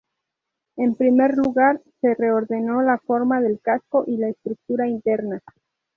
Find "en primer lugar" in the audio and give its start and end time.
0.77-1.79